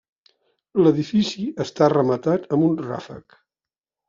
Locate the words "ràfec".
2.89-3.39